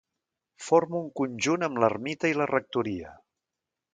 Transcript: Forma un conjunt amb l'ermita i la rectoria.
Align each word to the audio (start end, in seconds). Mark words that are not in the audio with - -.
Forma 0.67 0.97
un 1.01 1.11
conjunt 1.21 1.67
amb 1.69 1.83
l'ermita 1.83 2.33
i 2.33 2.39
la 2.39 2.49
rectoria. 2.55 3.13